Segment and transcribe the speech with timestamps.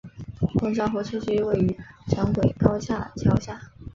[0.57, 1.77] 公交候车区位于
[2.09, 3.61] 城轨高架桥下。